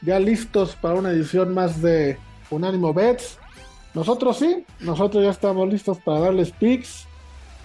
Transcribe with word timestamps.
¿Ya 0.00 0.20
listos 0.20 0.76
para 0.76 0.94
una 0.94 1.10
edición 1.10 1.52
más 1.52 1.82
de 1.82 2.18
Unánimo 2.50 2.94
Bets? 2.94 3.38
Nosotros 3.94 4.38
sí, 4.38 4.64
nosotros 4.80 5.24
ya 5.24 5.30
estamos 5.30 5.68
listos 5.68 5.98
para 5.98 6.20
darles 6.20 6.52
picks, 6.52 7.08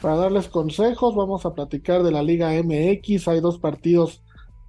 para 0.02 0.16
darles 0.16 0.48
consejos. 0.48 1.16
Vamos 1.16 1.46
a 1.46 1.54
platicar 1.54 2.02
de 2.02 2.12
la 2.12 2.24
Liga 2.24 2.50
MX. 2.52 3.28
Hay 3.28 3.40
dos 3.40 3.60
partidos 3.60 4.24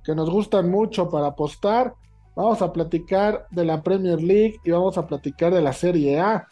que 0.05 0.15
nos 0.15 0.29
gustan 0.29 0.71
mucho 0.71 1.09
para 1.09 1.29
apostar. 1.29 1.95
Vamos 2.37 2.61
a 2.61 2.71
platicar 2.71 3.47
de 3.51 3.65
la 3.65 3.83
Premier 3.83 4.23
League 4.23 4.61
y 4.63 4.71
vamos 4.71 4.99
a 4.99 5.07
platicar 5.07 5.55
de 5.55 5.63
la 5.63 5.73
Serie 5.73 6.21
A, 6.21 6.49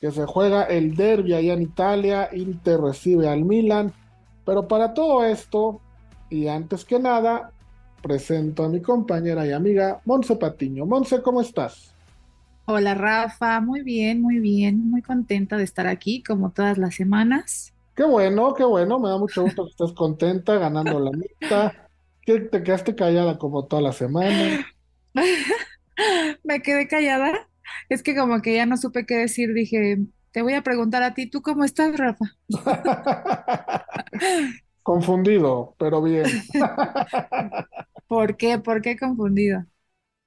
que 0.00 0.12
se 0.12 0.24
juega 0.24 0.64
el 0.64 0.94
derby 0.94 1.34
allá 1.34 1.54
en 1.54 1.62
Italia. 1.62 2.28
Inter 2.32 2.80
recibe 2.80 3.28
al 3.28 3.44
Milan. 3.44 3.92
Pero 4.44 4.68
para 4.68 4.94
todo 4.94 5.24
esto, 5.24 5.80
y 6.30 6.46
antes 6.46 6.84
que 6.84 7.00
nada, 7.00 7.50
presento 8.04 8.64
a 8.64 8.68
mi 8.68 8.82
compañera 8.82 9.46
y 9.46 9.52
amiga 9.52 10.00
Monse 10.04 10.36
Patiño. 10.36 10.84
Monse, 10.84 11.22
¿cómo 11.22 11.40
estás? 11.40 11.94
Hola 12.66 12.94
Rafa, 12.94 13.60
muy 13.60 13.82
bien, 13.82 14.20
muy 14.20 14.38
bien, 14.40 14.90
muy 14.90 15.00
contenta 15.00 15.56
de 15.56 15.64
estar 15.64 15.86
aquí 15.86 16.22
como 16.22 16.50
todas 16.50 16.76
las 16.76 16.94
semanas. 16.94 17.72
Qué 17.96 18.04
bueno, 18.04 18.54
qué 18.54 18.64
bueno, 18.64 18.98
me 18.98 19.08
da 19.08 19.16
mucho 19.16 19.42
gusto 19.42 19.64
que 19.64 19.70
estés 19.70 19.92
contenta 19.92 20.58
ganando 20.58 21.00
la 21.00 21.10
mitad, 21.12 21.72
que 22.22 22.40
te 22.40 22.62
quedaste 22.62 22.94
callada 22.94 23.38
como 23.38 23.64
toda 23.66 23.80
la 23.80 23.92
semana. 23.92 24.66
me 26.44 26.60
quedé 26.60 26.88
callada, 26.88 27.48
es 27.88 28.02
que 28.02 28.14
como 28.14 28.42
que 28.42 28.54
ya 28.54 28.66
no 28.66 28.76
supe 28.76 29.06
qué 29.06 29.16
decir, 29.16 29.54
dije, 29.54 29.98
te 30.32 30.42
voy 30.42 30.54
a 30.54 30.62
preguntar 30.62 31.02
a 31.02 31.14
ti, 31.14 31.28
¿tú 31.30 31.40
cómo 31.40 31.64
estás, 31.64 31.96
Rafa? 31.96 32.26
Confundido, 34.82 35.74
pero 35.78 36.02
bien. 36.02 36.26
¿Por 38.14 38.36
qué? 38.36 38.58
¿Por 38.58 38.80
qué 38.82 38.96
confundido? 38.96 39.66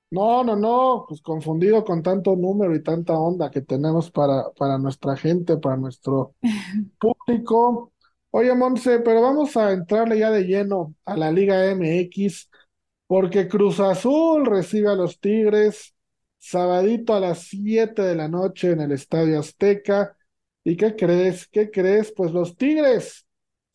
No, 0.09 0.41
no, 0.43 0.55
no, 0.55 1.05
pues 1.07 1.21
confundido 1.21 1.83
con 1.83 2.01
tanto 2.01 2.35
número 2.37 2.73
y 2.73 2.81
tanta 2.81 3.13
onda 3.19 3.51
que 3.51 3.61
tenemos 3.61 4.09
para, 4.09 4.49
para 4.53 4.77
nuestra 4.77 5.17
gente, 5.17 5.57
para 5.57 5.75
nuestro 5.75 6.33
público. 6.99 7.93
Oye, 8.31 8.55
Monse, 8.55 8.99
pero 8.99 9.21
vamos 9.21 9.57
a 9.57 9.71
entrarle 9.73 10.19
ya 10.19 10.31
de 10.31 10.43
lleno 10.43 10.95
a 11.05 11.17
la 11.17 11.31
Liga 11.31 11.65
MX, 11.71 12.49
porque 13.07 13.47
Cruz 13.49 13.79
Azul 13.81 14.45
recibe 14.45 14.89
a 14.89 14.95
los 14.95 15.19
Tigres 15.19 15.93
sabadito 16.39 17.13
a 17.15 17.19
las 17.19 17.39
7 17.49 18.01
de 18.03 18.15
la 18.15 18.29
noche 18.29 18.71
en 18.71 18.81
el 18.81 18.93
Estadio 18.93 19.39
Azteca. 19.39 20.17
¿Y 20.63 20.77
qué 20.77 20.95
crees? 20.95 21.47
¿Qué 21.49 21.71
crees? 21.71 22.13
Pues 22.15 22.31
los 22.31 22.57
Tigres 22.57 23.25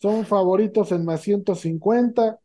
son 0.01 0.27
favoritos 0.27 0.93
en 0.93 1.05
más 1.05 1.23
150, 1.23 2.41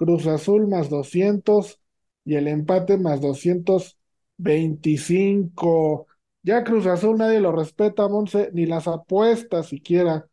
Cruz 0.00 0.26
Azul 0.26 0.66
más 0.68 0.88
200 0.90 1.80
y 2.24 2.36
el 2.36 2.48
empate 2.48 2.96
más 2.98 3.20
225. 3.20 6.06
Ya 6.42 6.64
Cruz 6.64 6.86
Azul 6.86 7.18
nadie 7.18 7.40
lo 7.40 7.52
respeta, 7.52 8.08
Monse, 8.08 8.50
ni 8.54 8.64
las 8.66 8.88
apuestas 8.88 9.68
siquiera 9.68 10.26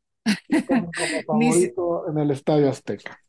como 0.65 0.93
favorito 1.27 2.07
en 2.09 2.17
el 2.19 2.31
Estadio 2.31 2.69
Azteca. 2.69 3.19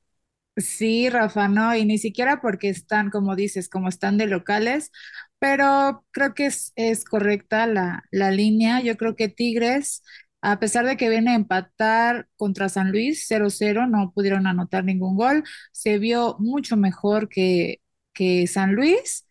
Sí, 0.56 1.08
Rafa, 1.08 1.46
no, 1.48 1.74
y 1.76 1.84
ni 1.84 1.98
siquiera 1.98 2.40
porque 2.40 2.68
están, 2.68 3.10
como 3.10 3.36
dices, 3.36 3.68
como 3.68 3.88
están 3.88 4.18
de 4.18 4.26
locales, 4.26 4.90
pero 5.38 6.04
creo 6.10 6.34
que 6.34 6.46
es, 6.46 6.72
es 6.74 7.04
correcta 7.04 7.66
la, 7.68 8.02
la 8.10 8.32
línea. 8.32 8.80
Yo 8.82 8.96
creo 8.96 9.14
que 9.14 9.28
Tigres, 9.28 10.02
a 10.40 10.58
pesar 10.60 10.86
de 10.86 10.96
que 10.96 11.08
viene 11.08 11.32
a 11.32 11.34
empatar 11.34 12.28
contra 12.36 12.68
San 12.68 12.90
Luis 12.92 13.26
0-0, 13.26 13.86
no 13.86 14.12
pudieron 14.12 14.46
anotar 14.46 14.84
ningún 14.84 15.16
gol, 15.16 15.44
se 15.72 15.98
vio 15.98 16.36
mucho 16.38 16.76
mejor 16.76 17.28
que, 17.28 17.80
que 18.12 18.46
San 18.46 18.74
Luis. 18.74 19.26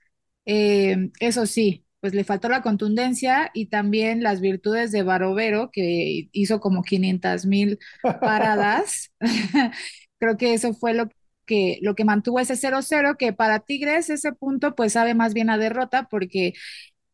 Eh, 0.45 1.09
eso 1.19 1.45
sí, 1.45 1.85
pues 2.00 2.13
le 2.13 2.23
faltó 2.23 2.50
la 2.50 2.62
contundencia 2.62 3.51
y 3.53 3.68
también 3.68 4.23
las 4.23 4.41
virtudes 4.41 4.91
de 4.91 5.03
Barovero, 5.03 5.72
que 5.72 6.29
hizo 6.31 6.59
como 6.59 6.84
500 6.84 7.45
mil 7.45 7.79
paradas. 8.22 9.12
Creo 10.19 10.38
que 10.38 10.53
eso 10.53 10.74
fue 10.74 10.94
lo 10.94 11.09
que, 11.45 11.79
lo 11.81 11.95
que 11.95 12.06
mantuvo 12.06 12.39
ese 12.39 12.56
0-0, 12.56 13.18
que 13.18 13.34
para 13.34 13.59
Tigres 13.59 14.09
ese 14.09 14.34
punto 14.34 14.75
pues 14.75 14.94
sabe 14.94 15.13
más 15.16 15.34
bien 15.34 15.50
a 15.50 15.57
derrota 15.57 16.07
porque 16.09 16.53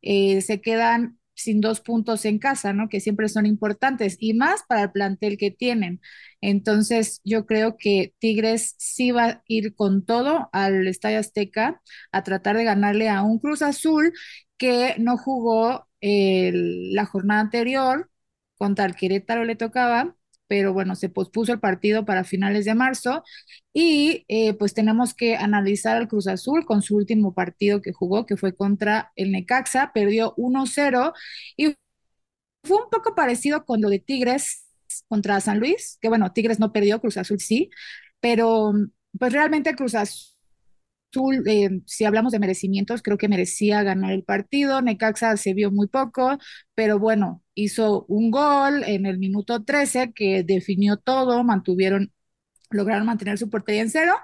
eh, 0.02 0.42
se 0.42 0.62
quedan 0.62 1.20
sin 1.36 1.62
dos 1.62 1.82
puntos 1.82 2.26
en 2.26 2.40
casa, 2.40 2.74
¿no? 2.74 2.90
Que 2.90 3.00
siempre 3.00 3.30
son 3.30 3.46
importantes 3.46 4.18
y 4.20 4.34
más 4.34 4.64
para 4.68 4.84
el 4.84 4.92
plantel 4.92 5.38
que 5.38 5.52
tienen. 5.52 6.02
Entonces, 6.42 7.22
yo 7.24 7.46
creo 7.46 7.78
que 7.78 8.14
Tigres 8.20 8.76
sí 8.78 9.12
va 9.12 9.26
a 9.26 9.44
ir 9.48 9.76
con 9.76 10.06
todo 10.06 10.50
al 10.54 10.88
Estadio 10.88 11.20
Azteca 11.20 11.82
a 12.12 12.24
tratar 12.24 12.58
de 12.58 12.64
ganarle 12.66 13.10
a 13.10 13.24
un 13.24 13.40
Cruz 13.40 13.62
Azul 13.62 14.14
que 14.58 14.96
no 15.00 15.18
jugó 15.18 15.88
la 16.02 17.06
jornada 17.06 17.42
anterior, 17.42 18.10
contra 18.58 18.86
el 18.86 18.96
Querétaro 18.96 19.44
le 19.46 19.56
tocaba, 19.56 20.16
pero 20.48 20.74
bueno, 20.74 20.96
se 20.96 21.10
pospuso 21.10 21.54
el 21.54 21.60
partido 21.60 22.06
para 22.06 22.24
finales 22.24 22.66
de 22.66 22.76
marzo 22.76 23.24
y 23.74 24.26
eh, 24.28 24.54
pues 24.56 24.74
tenemos 24.74 25.14
que 25.14 25.36
analizar 25.36 25.98
al 25.98 26.08
Cruz 26.08 26.28
Azul 26.28 26.66
con 26.66 26.82
su 26.82 26.96
último 26.96 27.34
partido 27.34 27.82
que 27.82 27.94
jugó, 27.94 28.26
que 28.26 28.38
fue 28.38 28.56
contra 28.56 29.12
el 29.16 29.32
Necaxa, 29.32 29.92
perdió 29.94 30.34
1-0 30.38 31.14
y 31.58 31.76
fue 32.64 32.78
un 32.84 32.90
poco 32.90 33.16
parecido 33.16 33.66
con 33.66 33.82
lo 33.82 33.90
de 33.90 34.00
Tigres 34.00 34.66
contra 35.08 35.40
San 35.42 35.60
Luis, 35.60 35.98
que 36.02 36.10
bueno, 36.10 36.32
Tigres 36.34 36.60
no 36.60 36.72
perdió, 36.74 37.02
Cruz 37.02 37.18
Azul 37.18 37.40
sí, 37.40 37.70
pero 38.20 38.74
pues 39.20 39.34
realmente 39.34 39.76
Cruz 39.76 39.96
Azul, 39.96 40.33
eh, 41.48 41.82
si 41.86 42.06
hablamos 42.06 42.32
de 42.32 42.40
merecimientos, 42.40 43.02
creo 43.02 43.18
que 43.18 43.28
merecía 43.28 43.84
ganar 43.84 44.12
el 44.12 44.24
partido. 44.24 44.82
Necaxa 44.82 45.38
se 45.38 45.54
vio 45.54 45.72
muy 45.72 45.88
poco, 45.88 46.38
pero 46.76 47.00
bueno, 47.00 47.44
hizo 47.56 48.06
un 48.08 48.32
gol 48.32 48.84
en 48.86 49.06
el 49.06 49.18
minuto 49.20 49.64
13 49.64 50.14
que 50.14 50.44
definió 50.44 50.98
todo, 50.98 51.44
mantuvieron, 51.44 52.12
lograron 52.72 53.06
mantener 53.08 53.38
su 53.38 53.50
portería 53.50 53.82
en 53.84 53.90
cero. 53.92 54.16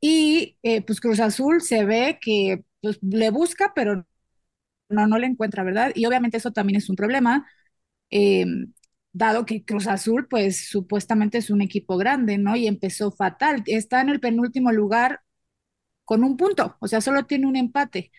Y 0.00 0.58
eh, 0.62 0.82
pues 0.82 1.00
Cruz 1.00 1.20
Azul 1.20 1.62
se 1.62 1.84
ve 1.84 2.18
que 2.20 2.64
pues, 2.82 2.98
le 3.02 3.30
busca, 3.30 3.72
pero 3.74 4.06
no, 4.88 5.06
no 5.06 5.18
le 5.18 5.26
encuentra, 5.26 5.64
¿verdad? 5.64 5.92
Y 5.94 6.06
obviamente 6.06 6.36
eso 6.38 6.52
también 6.52 6.78
es 6.78 6.88
un 6.90 6.96
problema. 6.96 7.46
Eh, 8.10 8.46
dado 9.12 9.46
que 9.46 9.64
Cruz 9.64 9.86
Azul, 9.88 10.28
pues 10.28 10.68
supuestamente 10.68 11.38
es 11.38 11.50
un 11.50 11.62
equipo 11.62 11.96
grande, 11.96 12.38
¿no? 12.38 12.56
Y 12.56 12.66
empezó 12.66 13.10
fatal. 13.12 13.62
Está 13.66 14.00
en 14.02 14.10
el 14.10 14.20
penúltimo 14.20 14.72
lugar 14.72 15.20
con 16.06 16.24
un 16.24 16.36
punto, 16.38 16.76
o 16.80 16.88
sea, 16.88 17.02
solo 17.02 17.26
tiene 17.26 17.46
un 17.46 17.56
empate. 17.56 18.12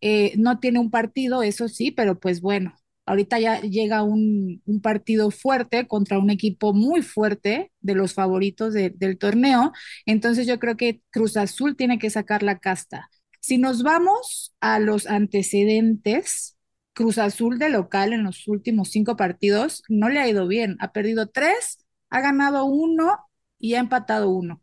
Eh, 0.00 0.34
no 0.38 0.60
tiene 0.60 0.78
un 0.80 0.90
partido, 0.90 1.42
eso 1.42 1.68
sí, 1.68 1.90
pero 1.92 2.18
pues 2.20 2.40
bueno, 2.40 2.76
ahorita 3.06 3.38
ya 3.40 3.60
llega 3.60 4.02
un, 4.02 4.62
partido 4.82 5.30
fuerte 5.30 5.86
contra 5.88 6.18
un 6.18 6.30
equipo 6.30 6.74
muy 6.74 7.02
fuerte 7.02 7.72
de 7.80 7.94
los 7.94 8.14
favoritos 8.14 8.74
del 8.74 9.18
torneo. 9.18 9.72
Entonces 10.06 10.46
yo 10.46 10.58
creo 10.58 10.76
que 10.76 11.02
Cruz 11.10 11.36
Azul 11.36 11.76
tiene 11.76 11.98
que 11.98 12.10
sacar 12.10 12.42
la 12.42 12.58
casta. 12.58 13.08
Si 13.40 13.58
nos 13.58 13.82
vamos 13.82 14.54
a 14.60 14.78
los 14.80 15.06
antecedentes, 15.06 16.56
Cruz 16.94 17.18
Azul 17.18 17.58
de 17.58 17.68
local 17.70 18.12
en 18.12 18.24
los 18.24 18.48
últimos 18.48 18.90
cinco 18.90 19.16
partidos 19.16 19.82
no 19.88 20.08
le 20.08 20.20
ha 20.20 20.28
ido 20.28 20.48
bien. 20.48 20.76
Ha 20.80 20.92
perdido 20.92 21.28
tres, 21.28 21.86
ha 22.10 22.20
ganado 22.20 22.64
uno 22.64 23.18
y 23.58 23.74
ha 23.74 23.80
empatado 23.80 24.30
uno. 24.30 24.62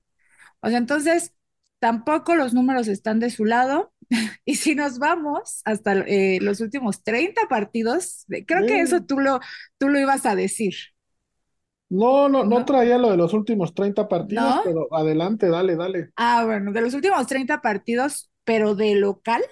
O 0.62 0.70
sea, 0.70 0.78
entonces 0.78 1.34
tampoco 1.84 2.36
los 2.36 2.54
números 2.54 2.88
están 2.88 3.20
de 3.20 3.30
su 3.30 3.44
lado. 3.44 3.92
y 4.46 4.56
si 4.56 4.74
nos 4.74 5.00
vamos 5.00 5.60
hasta 5.66 5.92
eh, 6.08 6.40
los 6.42 6.62
últimos 6.62 7.04
30 7.04 7.42
partidos, 7.50 8.26
creo 8.48 8.66
que 8.66 8.80
eso 8.80 9.04
tú 9.04 9.20
lo, 9.20 9.42
tú 9.78 9.90
lo 9.90 10.00
ibas 10.00 10.26
a 10.26 10.34
decir. 10.34 10.74
No, 11.90 12.30
no, 12.30 12.46
no, 12.46 12.64
traía 12.64 12.98
lo 12.98 13.12
de 13.12 13.18
los 13.18 13.34
últimos 13.34 13.74
30 13.74 14.08
partidos, 14.08 14.62
pero 14.64 14.88
adelante, 14.96 15.50
dale, 15.50 15.76
dale. 15.76 16.12
Ah, 16.16 16.46
bueno, 16.46 16.72
de 16.72 16.80
los 16.80 16.94
últimos 16.94 17.28
30 17.28 17.60
partidos, 17.62 18.32
pero 18.46 18.76
de 18.76 18.96
local, 18.96 19.44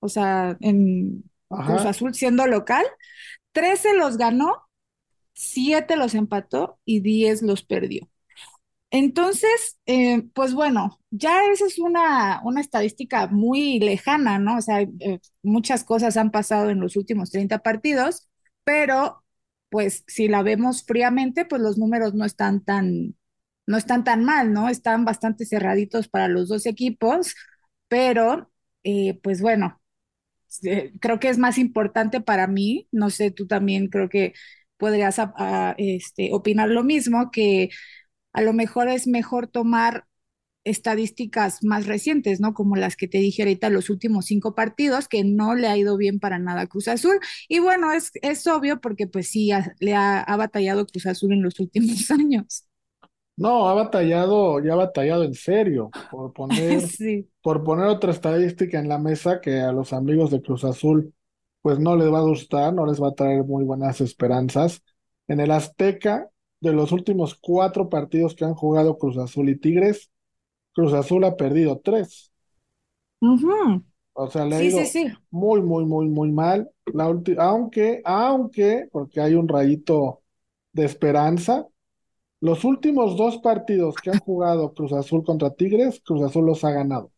o 0.00 0.08
sea, 0.08 0.56
en, 0.60 1.22
Cruz 1.50 1.84
Azul 1.84 2.14
siendo 2.14 2.46
local, 2.46 2.86
13 3.52 3.94
los 3.94 4.16
ganó, 4.16 4.62
7 5.34 5.96
los 5.96 6.14
empató 6.14 6.78
y 6.86 7.00
10 7.00 7.42
los 7.42 7.62
perdió. 7.62 8.08
Entonces, 8.96 9.78
eh, 9.86 10.22
pues 10.34 10.54
bueno, 10.54 11.00
ya 11.10 11.40
esa 11.52 11.66
es 11.66 11.78
una, 11.80 12.40
una 12.44 12.60
estadística 12.60 13.26
muy 13.26 13.80
lejana, 13.80 14.38
¿no? 14.38 14.58
O 14.58 14.60
sea, 14.62 14.82
eh, 14.82 15.18
muchas 15.42 15.82
cosas 15.84 16.16
han 16.16 16.30
pasado 16.30 16.70
en 16.70 16.78
los 16.80 16.94
últimos 16.96 17.30
30 17.32 17.58
partidos, 17.58 18.28
pero 18.62 19.24
pues 19.68 20.04
si 20.06 20.28
la 20.28 20.42
vemos 20.44 20.84
fríamente, 20.84 21.44
pues 21.44 21.60
los 21.60 21.76
números 21.78 22.14
no 22.14 22.24
están 22.24 22.64
tan, 22.64 23.16
no 23.66 23.76
están 23.76 24.04
tan 24.04 24.22
mal, 24.24 24.52
¿no? 24.52 24.68
Están 24.68 25.04
bastante 25.04 25.44
cerraditos 25.46 26.06
para 26.08 26.28
los 26.28 26.48
dos 26.48 26.64
equipos, 26.66 27.34
pero 27.88 28.52
eh, 28.84 29.18
pues 29.24 29.40
bueno, 29.42 29.80
creo 31.00 31.18
que 31.20 31.28
es 31.28 31.38
más 31.38 31.58
importante 31.58 32.20
para 32.20 32.46
mí, 32.46 32.88
no 32.92 33.10
sé, 33.10 33.30
tú 33.30 33.46
también 33.46 33.88
creo 33.88 34.08
que 34.08 34.32
podrías 34.76 35.18
a- 35.18 35.32
a, 35.36 35.74
este, 35.78 36.30
opinar 36.32 36.68
lo 36.68 36.84
mismo, 36.84 37.30
que 37.30 37.70
a 38.34 38.42
lo 38.42 38.54
mejor 38.54 38.88
es 38.88 39.08
mejor 39.08 39.48
tomar 39.48 40.06
estadísticas 40.64 41.62
más 41.64 41.86
recientes, 41.86 42.40
¿no? 42.40 42.54
Como 42.54 42.76
las 42.76 42.96
que 42.96 43.08
te 43.08 43.18
dije 43.18 43.42
ahorita, 43.42 43.70
los 43.70 43.90
últimos 43.90 44.26
cinco 44.26 44.54
partidos, 44.54 45.08
que 45.08 45.24
no 45.24 45.54
le 45.54 45.68
ha 45.68 45.76
ido 45.76 45.96
bien 45.98 46.20
para 46.20 46.38
nada 46.38 46.62
a 46.62 46.66
Cruz 46.66 46.88
Azul. 46.88 47.18
Y 47.48 47.58
bueno, 47.60 47.92
es, 47.92 48.10
es 48.22 48.46
obvio 48.46 48.80
porque 48.80 49.06
pues 49.06 49.28
sí, 49.28 49.52
ha- 49.52 49.74
le 49.80 49.94
ha, 49.94 50.20
ha 50.22 50.36
batallado 50.36 50.86
Cruz 50.86 51.06
Azul 51.06 51.32
en 51.34 51.42
los 51.42 51.60
últimos 51.60 52.10
años. 52.12 52.64
No, 53.36 53.68
ha 53.68 53.74
batallado, 53.74 54.60
ya 54.62 54.74
ha 54.74 54.76
batallado 54.76 55.24
en 55.24 55.34
serio 55.34 55.94
por 56.08 56.32
poner, 56.32 56.94
Sí. 56.96 57.28
por 57.42 57.64
poner 57.64 57.86
otra 57.86 58.12
estadística 58.12 58.78
en 58.78 58.88
la 58.88 58.98
mesa 58.98 59.40
que 59.40 59.60
a 59.60 59.72
los 59.72 59.92
amigos 59.92 60.30
de 60.30 60.40
Cruz 60.42 60.64
Azul 60.64 61.12
pues 61.62 61.78
no 61.80 61.96
les 61.96 62.12
va 62.12 62.18
a 62.18 62.22
gustar, 62.22 62.72
no 62.74 62.86
les 62.86 63.02
va 63.02 63.08
a 63.08 63.14
traer 63.14 63.42
muy 63.44 63.64
buenas 63.64 64.00
esperanzas. 64.02 64.82
En 65.28 65.40
el 65.40 65.50
Azteca, 65.50 66.28
de 66.64 66.74
los 66.74 66.92
últimos 66.92 67.36
cuatro 67.36 67.90
partidos 67.90 68.34
que 68.36 68.46
han 68.46 68.54
jugado 68.56 68.98
Cruz 68.98 69.18
Azul 69.18 69.50
y 69.50 69.58
Tigres, 69.60 70.10
Cruz 70.74 70.94
Azul 70.94 71.24
ha 71.24 71.36
perdido 71.36 71.80
tres. 71.80 72.32
O 74.12 74.28
sea, 74.30 74.44
le 74.44 74.56
ha 74.56 74.62
Sí, 74.62 74.70
ido 74.70 74.84
sí. 74.86 75.12
muy, 75.30 75.60
muy, 75.62 75.84
muy, 75.84 76.06
muy 76.08 76.30
mal. 76.32 76.70
La 76.92 77.04
aunque, 77.04 78.00
aunque, 78.04 78.88
porque 78.92 79.20
hay 79.20 79.34
un 79.34 79.48
rayito 79.48 80.22
de 80.72 80.84
esperanza, 80.84 81.66
los 82.40 82.64
últimos 82.64 83.16
dos 83.16 83.38
partidos 83.38 84.00
que 84.00 84.10
han 84.10 84.20
jugado 84.20 84.74
Cruz 84.74 84.92
Azul 84.92 85.24
contra 85.24 85.54
Tigres, 85.54 86.00
Cruz 86.04 86.22
Azul 86.22 86.46
los 86.46 86.64
ha 86.64 86.72
ganado. 86.72 87.12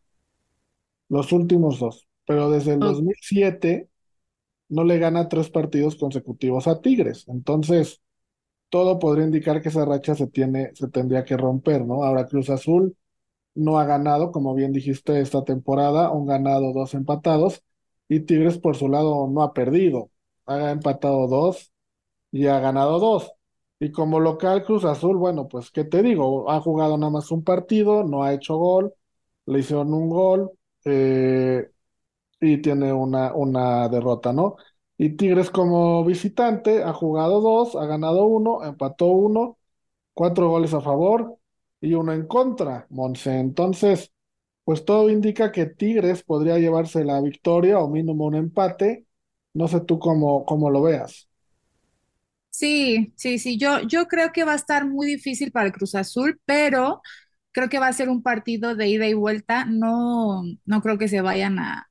Los 1.08 1.32
últimos 1.32 1.78
dos. 1.78 2.08
Pero 2.26 2.50
desde 2.50 2.74
el 2.74 2.80
O- 2.80 2.82
2007 2.82 3.88
no 4.68 4.84
le 4.84 4.98
gana 4.98 5.28
tres 5.28 5.50
partidos 5.50 5.96
consecutivos 5.96 6.66
a 6.68 6.80
Tigres. 6.80 7.26
Entonces, 7.28 8.02
todo 8.70 8.98
podría 8.98 9.24
indicar 9.26 9.62
que 9.62 9.68
esa 9.70 9.84
racha 9.84 10.14
se 10.14 10.26
tiene, 10.28 10.72
se 10.74 10.88
tendría 10.88 11.24
que 11.24 11.36
romper, 11.36 11.84
¿no? 11.86 12.04
Ahora 12.04 12.26
Cruz 12.26 12.50
Azul 12.50 12.96
no 13.54 13.78
ha 13.78 13.84
ganado, 13.86 14.32
como 14.32 14.54
bien 14.54 14.72
dijiste, 14.72 15.20
esta 15.20 15.44
temporada, 15.44 16.10
un 16.12 16.26
ganado, 16.26 16.72
dos 16.72 16.94
empatados, 16.94 17.62
y 18.08 18.20
Tigres 18.20 18.58
por 18.58 18.76
su 18.76 18.88
lado 18.88 19.28
no 19.28 19.42
ha 19.42 19.52
perdido, 19.54 20.10
ha 20.46 20.70
empatado 20.72 21.26
dos 21.28 21.72
y 22.32 22.46
ha 22.46 22.60
ganado 22.60 22.98
dos. 23.00 23.32
Y 23.80 23.92
como 23.92 24.20
local 24.20 24.64
Cruz 24.64 24.84
Azul, 24.84 25.16
bueno, 25.18 25.48
pues, 25.48 25.70
¿qué 25.70 25.84
te 25.84 26.02
digo? 26.02 26.50
Ha 26.50 26.60
jugado 26.60 26.96
nada 26.98 27.12
más 27.12 27.30
un 27.30 27.44
partido, 27.44 28.04
no 28.04 28.22
ha 28.24 28.32
hecho 28.34 28.56
gol, 28.56 28.94
le 29.46 29.60
hicieron 29.60 29.92
un 29.94 30.08
gol, 30.10 30.50
eh, 30.84 31.70
y 32.40 32.58
tiene 32.62 32.92
una, 32.92 33.34
una 33.34 33.88
derrota, 33.88 34.32
¿no? 34.32 34.56
Y 34.98 35.10
Tigres 35.16 35.50
como 35.50 36.04
visitante 36.04 36.82
ha 36.82 36.92
jugado 36.92 37.40
dos, 37.40 37.76
ha 37.76 37.86
ganado 37.86 38.24
uno, 38.26 38.64
empató 38.64 39.06
uno, 39.08 39.58
cuatro 40.14 40.50
goles 40.50 40.74
a 40.74 40.80
favor 40.82 41.38
y 41.80 41.94
uno 41.94 42.12
en 42.14 42.26
contra, 42.26 42.86
Monse. 42.90 43.38
Entonces, 43.40 44.12
pues 44.64 44.84
todo 44.86 45.10
indica 45.10 45.52
que 45.52 45.66
Tigres 45.66 46.22
podría 46.24 46.58
llevarse 46.58 47.04
la 47.04 47.20
victoria 47.22 47.80
o 47.80 47.88
mínimo 47.90 48.26
un 48.26 48.36
empate. 48.36 49.06
No 49.54 49.68
sé 49.68 49.80
tú 49.82 49.98
cómo, 50.00 50.44
cómo 50.46 50.70
lo 50.70 50.82
veas. 50.82 51.28
Sí, 52.50 53.12
sí, 53.16 53.38
sí. 53.38 53.58
Yo, 53.58 53.80
yo 53.82 54.06
creo 54.08 54.32
que 54.32 54.44
va 54.44 54.52
a 54.52 54.56
estar 54.56 54.86
muy 54.88 55.06
difícil 55.06 55.52
para 55.52 55.66
el 55.66 55.72
Cruz 55.72 55.94
Azul, 55.94 56.40
pero 56.46 57.02
creo 57.52 57.68
que 57.68 57.78
va 57.78 57.88
a 57.88 57.92
ser 57.92 58.08
un 58.08 58.22
partido 58.22 58.74
de 58.74 58.88
ida 58.88 59.06
y 59.06 59.12
vuelta. 59.14 59.66
No, 59.66 60.42
no 60.64 60.80
creo 60.82 60.96
que 60.98 61.08
se 61.08 61.20
vayan 61.20 61.58
a, 61.58 61.90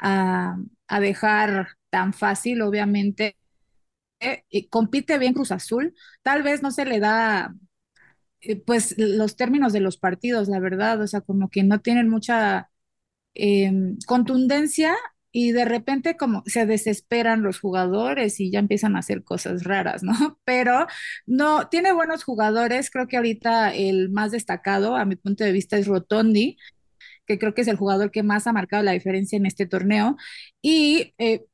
a, 0.00 0.58
a 0.88 1.00
dejar 1.00 1.77
tan 1.90 2.12
fácil, 2.12 2.62
obviamente. 2.62 3.36
Y 4.50 4.68
compite 4.68 5.18
bien 5.18 5.34
Cruz 5.34 5.52
Azul. 5.52 5.94
Tal 6.22 6.42
vez 6.42 6.62
no 6.62 6.70
se 6.70 6.84
le 6.84 7.00
da 7.00 7.54
eh, 8.40 8.56
pues 8.56 8.94
los 8.98 9.36
términos 9.36 9.72
de 9.72 9.80
los 9.80 9.96
partidos, 9.98 10.48
la 10.48 10.60
verdad, 10.60 11.00
o 11.02 11.06
sea, 11.06 11.20
como 11.22 11.50
que 11.50 11.64
no 11.64 11.80
tienen 11.80 12.08
mucha 12.08 12.70
eh, 13.34 13.72
contundencia 14.06 14.96
y 15.32 15.52
de 15.52 15.64
repente 15.64 16.16
como 16.16 16.42
se 16.46 16.66
desesperan 16.66 17.42
los 17.42 17.60
jugadores 17.60 18.40
y 18.40 18.50
ya 18.50 18.60
empiezan 18.60 18.96
a 18.96 19.00
hacer 19.00 19.24
cosas 19.24 19.64
raras, 19.64 20.02
¿no? 20.02 20.12
Pero 20.44 20.86
no, 21.26 21.68
tiene 21.68 21.92
buenos 21.92 22.24
jugadores, 22.24 22.90
creo 22.90 23.08
que 23.08 23.16
ahorita 23.18 23.74
el 23.74 24.10
más 24.10 24.32
destacado 24.32 24.96
a 24.96 25.04
mi 25.04 25.16
punto 25.16 25.44
de 25.44 25.52
vista 25.52 25.78
es 25.78 25.86
Rotondi, 25.86 26.56
que 27.26 27.38
creo 27.38 27.54
que 27.54 27.62
es 27.62 27.68
el 27.68 27.76
jugador 27.76 28.10
que 28.10 28.22
más 28.22 28.46
ha 28.46 28.52
marcado 28.52 28.82
la 28.82 28.92
diferencia 28.92 29.36
en 29.36 29.46
este 29.46 29.66
torneo 29.66 30.16
y... 30.62 31.14
Eh, 31.18 31.46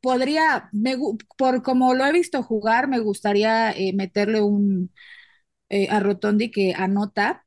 Podría, 0.00 0.68
me, 0.72 0.96
por 1.36 1.62
como 1.62 1.94
lo 1.94 2.04
he 2.06 2.12
visto 2.12 2.42
jugar, 2.42 2.88
me 2.88 2.98
gustaría 2.98 3.72
eh, 3.72 3.92
meterle 3.94 4.40
un, 4.42 4.90
eh, 5.70 5.88
a 5.90 6.00
Rotondi 6.00 6.50
que 6.50 6.74
anota. 6.76 7.46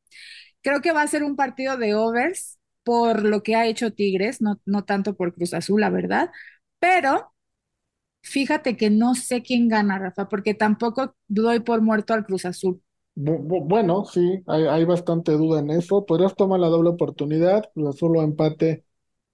Creo 0.63 0.81
que 0.81 0.93
va 0.93 1.03
a 1.03 1.07
ser 1.07 1.23
un 1.23 1.35
partido 1.37 1.77
de 1.77 1.95
overs 1.95 2.59
por 2.83 3.23
lo 3.25 3.43
que 3.43 3.55
ha 3.55 3.67
hecho 3.67 3.93
Tigres, 3.93 4.41
no, 4.41 4.61
no 4.65 4.85
tanto 4.85 5.15
por 5.15 5.33
Cruz 5.35 5.53
Azul, 5.53 5.81
la 5.81 5.89
verdad, 5.91 6.31
pero 6.79 7.33
fíjate 8.23 8.77
que 8.77 8.89
no 8.91 9.15
sé 9.15 9.43
quién 9.43 9.69
gana, 9.69 9.99
Rafa, 9.99 10.29
porque 10.29 10.53
tampoco 10.55 11.15
doy 11.27 11.61
por 11.61 11.81
muerto 11.81 12.13
al 12.13 12.25
Cruz 12.25 12.45
Azul. 12.45 12.81
Bu- 13.15 13.39
bu- 13.47 13.61
Bueno, 13.67 14.05
sí, 14.05 14.43
hay, 14.47 14.65
hay 14.65 14.83
bastante 14.85 15.31
duda 15.33 15.59
en 15.59 15.69
eso. 15.71 16.05
Podrías 16.05 16.35
tomar 16.35 16.59
la 16.59 16.67
doble 16.67 16.89
oportunidad, 16.89 17.63
Cruz 17.73 17.95
Azul 17.95 18.17
o 18.17 18.21
empate 18.23 18.84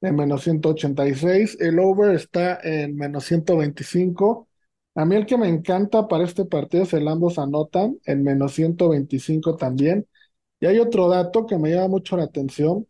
en 0.01 0.15
menos 0.15 0.43
186. 0.43 1.57
El 1.59 1.79
over 1.79 2.15
está 2.15 2.59
en 2.63 2.95
menos 2.95 3.25
125. 3.25 4.47
A 4.95 5.05
mí 5.05 5.15
el 5.15 5.25
que 5.25 5.37
me 5.37 5.47
encanta 5.49 6.07
para 6.07 6.25
este 6.25 6.45
partido 6.45 6.83
es 6.83 6.93
el 6.93 7.07
ambos 7.07 7.39
anotan 7.39 7.97
en 8.05 8.23
menos 8.23 8.53
125 8.53 9.55
también. 9.57 10.07
Y 10.59 10.67
hay 10.67 10.79
otro 10.79 11.09
dato 11.09 11.45
que 11.47 11.57
me 11.57 11.71
llama 11.71 11.89
mucho 11.89 12.17
la 12.17 12.23
atención. 12.25 12.87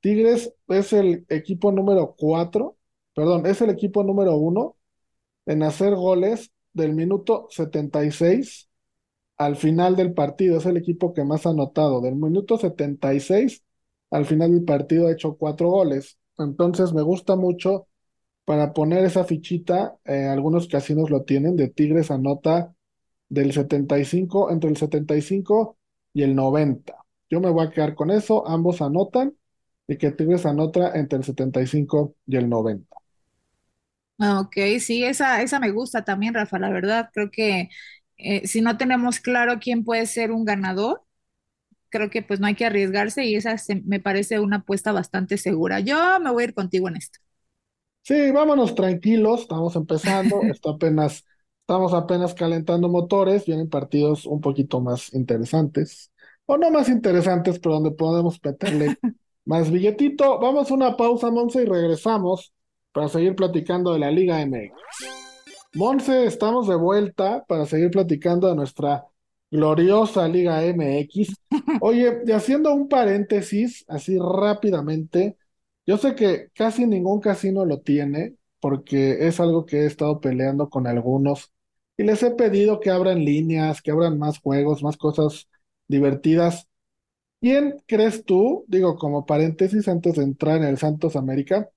Tigres 0.00 0.54
es 0.68 0.92
el 0.94 1.26
equipo 1.28 1.72
número 1.72 2.14
4, 2.18 2.78
perdón, 3.14 3.46
es 3.46 3.60
el 3.62 3.70
equipo 3.70 4.04
número 4.04 4.36
uno 4.36 4.76
en 5.46 5.62
hacer 5.62 5.94
goles 5.96 6.52
del 6.72 6.94
minuto 6.94 7.48
76 7.50 8.68
al 9.38 9.56
final 9.56 9.96
del 9.96 10.14
partido. 10.14 10.58
Es 10.58 10.66
el 10.66 10.76
equipo 10.78 11.14
que 11.14 11.24
más 11.24 11.46
ha 11.46 11.50
anotado. 11.50 12.00
Del 12.00 12.16
minuto 12.16 12.58
76 12.58 13.64
al 14.10 14.26
final 14.26 14.52
del 14.52 14.64
partido 14.64 15.08
ha 15.08 15.12
hecho 15.12 15.36
cuatro 15.36 15.70
goles. 15.70 16.18
Entonces 16.44 16.92
me 16.92 17.02
gusta 17.02 17.36
mucho 17.36 17.88
para 18.44 18.72
poner 18.74 19.04
esa 19.04 19.24
fichita. 19.24 19.96
eh, 20.04 20.26
algunos 20.28 20.68
casinos 20.68 21.10
lo 21.10 21.24
tienen. 21.24 21.56
De 21.56 21.68
Tigres 21.68 22.10
anota 22.10 22.74
del 23.28 23.52
75, 23.52 24.50
entre 24.52 24.70
el 24.70 24.76
75 24.76 25.78
y 26.14 26.22
el 26.24 26.34
90. 26.36 26.96
Yo 27.30 27.40
me 27.40 27.50
voy 27.50 27.66
a 27.66 27.70
quedar 27.70 27.94
con 27.94 28.10
eso. 28.10 28.46
Ambos 28.48 28.82
anotan 28.82 29.34
y 29.88 29.98
que 29.98 30.12
Tigres 30.12 30.46
anota 30.46 30.92
entre 30.98 31.18
el 31.18 31.24
75 31.24 32.16
y 32.26 32.36
el 32.36 32.48
90. 32.50 32.96
Ah, 34.18 34.40
Ok, 34.40 34.56
sí, 34.80 35.02
esa, 35.04 35.40
esa 35.42 35.58
me 35.60 35.70
gusta 35.70 36.04
también, 36.04 36.34
Rafa, 36.34 36.58
la 36.58 36.68
verdad. 36.70 37.08
Creo 37.12 37.30
que 37.30 37.70
eh, 38.18 38.46
si 38.46 38.60
no 38.60 38.76
tenemos 38.76 39.18
claro 39.20 39.58
quién 39.60 39.82
puede 39.82 40.04
ser 40.06 40.30
un 40.30 40.44
ganador, 40.44 41.02
creo 41.90 42.10
que 42.10 42.22
pues 42.22 42.40
no 42.40 42.46
hay 42.46 42.54
que 42.56 42.66
arriesgarse 42.66 43.24
y 43.26 43.36
esa 43.36 43.58
se- 43.58 43.82
me 43.84 44.00
parece 44.00 44.40
una 44.40 44.56
apuesta 44.58 44.92
bastante 44.92 45.38
segura. 45.38 45.80
Yo 45.80 46.20
me 46.20 46.30
voy 46.32 46.44
a 46.44 46.46
ir 46.48 46.54
contigo 46.54 46.88
en 46.88 46.96
esto. 46.96 47.20
Sí, 48.02 48.30
vámonos 48.32 48.74
tranquilos, 48.74 49.42
estamos 49.42 49.76
empezando, 49.76 50.46
está 50.50 50.70
apenas, 50.70 51.24
estamos 51.60 51.92
apenas 51.94 52.34
calentando 52.34 52.88
motores, 52.88 53.44
vienen 53.46 53.68
partidos 53.68 54.26
un 54.26 54.40
poquito 54.40 54.80
más 54.80 55.12
interesantes, 55.14 56.10
o 56.46 56.56
no 56.58 56.70
más 56.70 56.88
interesantes, 56.88 57.58
pero 57.60 57.74
donde 57.76 57.92
podemos 57.92 58.40
meterle 58.42 58.98
más 59.44 59.70
billetito. 59.70 60.40
Vamos 60.40 60.70
a 60.70 60.74
una 60.74 60.96
pausa, 60.96 61.30
Monse, 61.30 61.62
y 61.62 61.66
regresamos 61.66 62.52
para 62.92 63.08
seguir 63.08 63.36
platicando 63.36 63.92
de 63.92 64.00
la 64.00 64.10
Liga 64.10 64.40
MX. 64.42 64.76
Monse, 65.74 66.26
estamos 66.26 66.68
de 66.68 66.76
vuelta 66.76 67.44
para 67.48 67.66
seguir 67.66 67.90
platicando 67.90 68.48
de 68.48 68.56
nuestra 68.56 69.06
gloriosa 69.50 70.28
Liga 70.28 70.64
MX. 70.64 71.34
Oye, 71.82 72.22
y 72.26 72.32
haciendo 72.32 72.74
un 72.74 72.88
paréntesis, 72.88 73.84
así 73.88 74.18
rápidamente. 74.18 75.36
Yo 75.86 75.96
sé 75.98 76.14
que 76.14 76.48
casi 76.54 76.86
ningún 76.86 77.20
casino 77.20 77.64
lo 77.64 77.80
tiene, 77.80 78.36
porque 78.60 79.26
es 79.26 79.40
algo 79.40 79.66
que 79.66 79.78
he 79.82 79.86
estado 79.86 80.20
peleando 80.20 80.68
con 80.70 80.86
algunos 80.86 81.52
y 81.96 82.04
les 82.04 82.22
he 82.22 82.30
pedido 82.30 82.80
que 82.80 82.90
abran 82.90 83.24
líneas, 83.24 83.82
que 83.82 83.90
abran 83.90 84.18
más 84.18 84.38
juegos, 84.40 84.82
más 84.82 84.96
cosas 84.96 85.48
divertidas. 85.86 86.66
¿Quién 87.40 87.82
crees 87.86 88.24
tú, 88.24 88.64
digo 88.68 88.96
como 88.96 89.26
paréntesis 89.26 89.88
antes 89.88 90.16
de 90.16 90.24
entrar 90.24 90.58
en 90.58 90.64
el 90.64 90.78
Santos 90.78 91.16
América, 91.16 91.70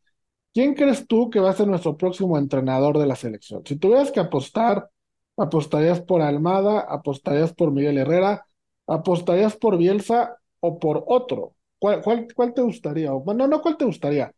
quién 0.54 0.76
crees 0.76 1.08
tú 1.08 1.30
que 1.30 1.40
va 1.40 1.52
a 1.52 1.54
ser 1.56 1.68
nuestro 1.68 1.98
próximo 1.98 2.38
entrenador 2.38 3.00
de 3.00 3.08
la 3.08 3.16
selección? 3.16 3.64
Si 3.66 3.78
tuvieras 3.78 4.12
que 4.12 4.20
apostar, 4.22 4.90
¿apostarías 5.38 6.02
por 6.02 6.22
Almada, 6.22 6.82
apostarías 6.82 7.54
por 7.54 7.72
Miguel 7.72 7.98
Herrera, 7.98 8.46
apostarías 8.88 9.56
por 9.58 9.78
Bielsa 9.78 10.38
o 10.60 10.80
por 10.80 11.04
otro? 11.08 11.56
¿Cuál, 11.80 12.02
cuál, 12.02 12.28
cuál 12.36 12.54
te 12.54 12.62
gustaría? 12.62 13.14
O, 13.14 13.22
bueno, 13.22 13.48
no, 13.48 13.62
¿cuál 13.62 13.78
te 13.78 13.86
gustaría? 13.86 14.34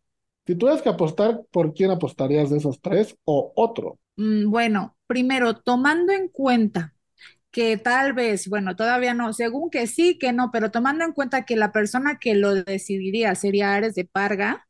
Si 0.48 0.56
tuvieras 0.56 0.82
que 0.82 0.90
apostar, 0.90 1.42
¿por 1.52 1.74
quién 1.74 1.92
apostarías 1.92 2.50
de 2.50 2.58
esos 2.58 2.82
tres 2.82 3.18
o 3.26 3.52
otro? 3.56 4.00
Mm, 4.18 4.50
bueno, 4.50 4.96
primero, 5.08 5.56
tomando 5.62 6.14
en 6.14 6.30
cuenta 6.30 6.94
que 7.52 7.78
tal 7.78 8.14
vez, 8.14 8.50
bueno, 8.50 8.76
todavía 8.76 9.14
no, 9.14 9.34
según 9.34 9.70
que 9.70 9.88
sí, 9.88 10.18
que 10.20 10.34
no, 10.34 10.52
pero 10.52 10.72
tomando 10.72 11.06
en 11.06 11.14
cuenta 11.14 11.46
que 11.46 11.56
la 11.58 11.72
persona 11.72 12.20
que 12.20 12.36
lo 12.36 12.56
decidiría 12.56 13.36
sería 13.36 13.76
Ares 13.76 13.96
de 13.96 14.06
Parga, 14.06 14.68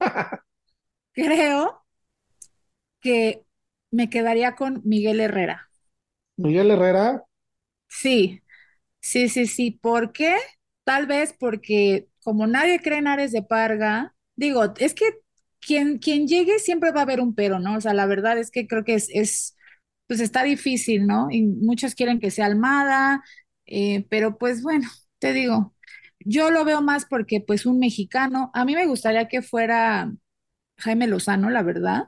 creo 1.12 1.82
que 3.00 3.44
me 3.92 4.10
quedaría 4.10 4.56
con 4.56 4.82
Miguel 4.84 5.20
Herrera. 5.20 5.70
Miguel 6.36 6.70
Herrera, 6.72 7.24
Sí, 7.88 8.42
sí, 9.00 9.28
sí, 9.28 9.46
sí. 9.46 9.72
¿Por 9.72 10.12
qué? 10.12 10.36
Tal 10.84 11.06
vez 11.06 11.34
porque 11.38 12.08
como 12.24 12.46
nadie 12.46 12.80
cree 12.80 12.98
en 12.98 13.08
Ares 13.08 13.32
de 13.32 13.42
Parga, 13.42 14.14
digo, 14.36 14.74
es 14.78 14.94
que 14.94 15.04
quien, 15.60 15.98
quien 15.98 16.28
llegue 16.28 16.58
siempre 16.58 16.92
va 16.92 17.00
a 17.00 17.02
haber 17.04 17.20
un 17.20 17.34
pero, 17.34 17.60
¿no? 17.60 17.76
O 17.78 17.80
sea, 17.80 17.94
la 17.94 18.06
verdad 18.06 18.38
es 18.38 18.50
que 18.50 18.66
creo 18.68 18.84
que 18.84 18.94
es, 18.94 19.08
es 19.12 19.56
pues 20.08 20.20
está 20.20 20.42
difícil, 20.44 21.06
¿no? 21.06 21.28
Y 21.30 21.42
muchos 21.44 21.94
quieren 21.94 22.20
que 22.20 22.30
sea 22.30 22.46
Almada, 22.46 23.22
eh, 23.66 24.06
pero 24.10 24.38
pues 24.38 24.62
bueno, 24.62 24.88
te 25.20 25.32
digo, 25.32 25.74
yo 26.20 26.50
lo 26.50 26.64
veo 26.64 26.82
más 26.82 27.06
porque 27.06 27.40
pues 27.40 27.66
un 27.66 27.78
mexicano, 27.80 28.50
a 28.54 28.64
mí 28.64 28.74
me 28.76 28.86
gustaría 28.86 29.28
que 29.28 29.42
fuera 29.42 30.12
Jaime 30.78 31.06
Lozano, 31.06 31.50
la 31.50 31.62
verdad 31.62 32.04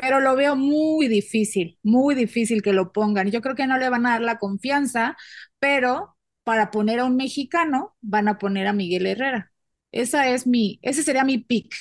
pero 0.00 0.20
lo 0.20 0.34
veo 0.36 0.56
muy 0.56 1.08
difícil, 1.08 1.78
muy 1.82 2.14
difícil 2.14 2.62
que 2.62 2.72
lo 2.72 2.92
pongan. 2.92 3.30
Yo 3.30 3.42
creo 3.42 3.54
que 3.54 3.66
no 3.66 3.78
le 3.78 3.88
van 3.90 4.06
a 4.06 4.12
dar 4.12 4.22
la 4.22 4.38
confianza, 4.38 5.16
pero 5.58 6.16
para 6.44 6.70
poner 6.70 7.00
a 7.00 7.04
un 7.04 7.16
mexicano 7.16 7.96
van 8.00 8.28
a 8.28 8.38
poner 8.38 8.66
a 8.66 8.72
Miguel 8.72 9.06
Herrera. 9.06 9.52
Esa 9.92 10.28
es 10.30 10.46
mi, 10.46 10.78
ese 10.82 11.02
sería 11.02 11.24
mi 11.24 11.38
pick, 11.38 11.74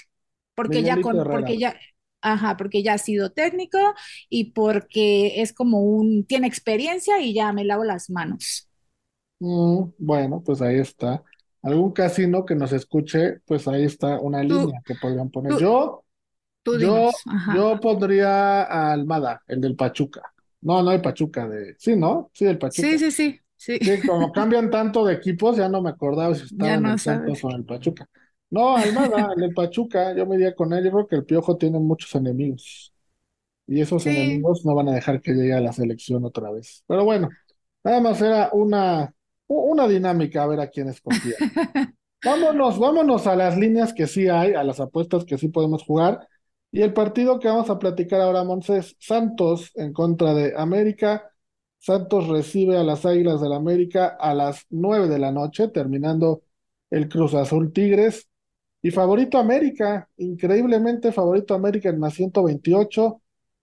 porque 0.55 0.83
ya 0.83 0.99
con, 1.01 1.21
Herrera. 1.21 1.29
porque 1.29 1.57
ya, 1.57 1.75
ajá, 2.21 2.57
porque 2.57 2.83
ya 2.83 2.93
ha 2.93 2.97
sido 2.97 3.31
técnico 3.31 3.77
y 4.29 4.51
porque 4.51 5.41
es 5.41 5.53
como 5.53 5.81
un, 5.81 6.25
tiene 6.25 6.47
experiencia 6.47 7.21
y 7.21 7.33
ya 7.33 7.53
me 7.53 7.63
lavo 7.65 7.83
las 7.85 8.09
manos. 8.09 8.69
Mm, 9.39 9.91
bueno, 9.97 10.41
pues 10.43 10.61
ahí 10.61 10.77
está. 10.79 11.23
Algún 11.61 11.91
casino 11.91 12.45
que 12.45 12.55
nos 12.55 12.71
escuche, 12.73 13.39
pues 13.45 13.67
ahí 13.67 13.83
está 13.85 14.19
una 14.19 14.43
Tú, 14.47 14.57
línea 14.59 14.81
que 14.85 14.95
podrían 14.95 15.29
poner. 15.29 15.55
tú, 15.55 15.55
Yo, 15.55 16.05
tú 16.63 16.77
yo, 16.77 17.11
yo 17.45 17.79
pondría 17.79 18.63
a 18.63 18.91
Almada, 18.93 19.41
el 19.47 19.61
del 19.61 19.75
Pachuca. 19.75 20.21
No, 20.61 20.83
no 20.83 20.91
el 20.91 21.01
Pachuca 21.01 21.47
de. 21.47 21.75
Sí, 21.79 21.95
¿no? 21.95 22.29
Sí, 22.33 22.45
el 22.45 22.57
Pachuca. 22.57 22.97
sí, 22.97 23.11
sí, 23.11 23.11
sí, 23.11 23.79
Sí, 23.79 24.03
como 24.03 24.31
cambian 24.33 24.69
tanto 24.71 25.05
de 25.05 25.15
equipos, 25.15 25.57
ya 25.57 25.69
no 25.69 25.81
me 25.81 25.89
acordaba 25.91 26.35
si 26.35 26.45
estaba 26.45 26.75
ya 26.75 26.77
en 26.77 26.97
Santos 26.97 27.43
o 27.43 27.49
en 27.51 27.57
el 27.57 27.65
Pachuca. 27.65 28.07
No, 28.51 28.77
Almada, 28.77 29.33
el 29.35 29.41
del 29.41 29.53
Pachuca, 29.53 30.15
yo 30.15 30.25
me 30.25 30.35
iría 30.35 30.55
con 30.55 30.73
él. 30.73 30.83
Yo 30.85 30.91
creo 30.91 31.07
que 31.07 31.15
el 31.17 31.25
Piojo 31.25 31.57
tiene 31.57 31.79
muchos 31.79 32.13
enemigos. 32.15 32.93
Y 33.67 33.81
esos 33.81 34.05
Sí. 34.05 34.07
enemigos 34.07 34.65
no 34.65 34.75
van 34.75 34.89
a 34.89 34.93
dejar 34.93 35.21
que 35.21 35.33
llegue 35.33 35.53
a 35.53 35.61
la 35.61 35.73
selección 35.73 36.25
otra 36.25 36.51
vez. 36.51 36.83
Pero 36.87 37.05
bueno, 37.05 37.37
nada 37.83 38.01
más 38.01 38.21
era 38.21 38.49
una, 38.53 39.13
una 39.47 39.87
dinámica 39.87 40.43
a 40.43 40.47
ver 40.47 40.59
a 40.61 40.69
quién 40.69 40.89
escogía. 40.89 41.39
Vámonos, 42.23 42.79
vámonos 42.79 43.27
a 43.27 43.35
las 43.35 43.57
líneas 43.57 43.93
que 43.93 44.07
sí 44.07 44.27
hay, 44.27 44.53
a 44.53 44.63
las 44.63 44.79
apuestas 44.79 45.25
que 45.25 45.37
sí 45.37 45.49
podemos 45.49 45.83
jugar. 45.83 46.27
Y 46.71 46.81
el 46.81 46.93
partido 46.93 47.39
que 47.39 47.47
vamos 47.47 47.69
a 47.69 47.79
platicar 47.79 48.21
ahora, 48.21 48.43
Monse, 48.43 48.77
es 48.77 48.95
Santos 48.99 49.71
en 49.75 49.91
contra 49.93 50.33
de 50.33 50.53
América. 50.57 51.31
Santos 51.79 52.27
recibe 52.27 52.77
a 52.77 52.83
las 52.83 53.05
Águilas 53.05 53.41
del 53.41 53.53
América 53.53 54.07
a 54.19 54.33
las 54.35 54.65
9 54.69 55.07
de 55.07 55.17
la 55.19 55.31
noche, 55.31 55.69
terminando 55.69 56.43
el 56.91 57.09
Cruz 57.09 57.33
Azul 57.33 57.73
Tigres. 57.73 58.27
Y 58.81 58.91
favorito 58.91 59.37
América, 59.39 60.09
increíblemente 60.17 61.11
favorito 61.11 61.53
América 61.55 61.89
en 61.89 61.99
más 61.99 62.13
128, 62.13 63.21